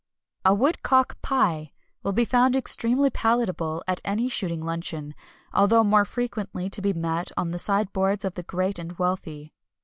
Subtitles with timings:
[0.43, 5.13] A Woodcock Pie will be found extremely palatable at any shooting luncheon,
[5.53, 9.53] although more frequently to be met with on the sideboards of the great and wealthy.